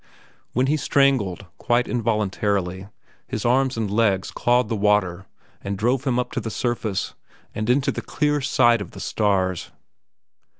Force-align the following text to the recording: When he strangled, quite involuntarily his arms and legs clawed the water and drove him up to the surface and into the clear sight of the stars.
When 0.53 0.65
he 0.65 0.77
strangled, 0.77 1.45
quite 1.59 1.87
involuntarily 1.87 2.87
his 3.27 3.45
arms 3.45 3.77
and 3.77 3.91
legs 3.91 4.31
clawed 4.31 4.67
the 4.67 4.75
water 4.75 5.27
and 5.61 5.77
drove 5.77 6.05
him 6.05 6.17
up 6.17 6.31
to 6.31 6.39
the 6.39 6.49
surface 6.49 7.13
and 7.53 7.69
into 7.69 7.91
the 7.91 8.01
clear 8.01 8.41
sight 8.41 8.81
of 8.81 8.93
the 8.93 8.99
stars. 8.99 9.69